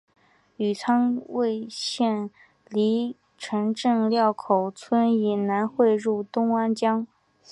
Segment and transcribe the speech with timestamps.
[0.57, 2.31] 于苍梧县
[2.67, 7.05] 梨埠镇料口村以南汇入东安江。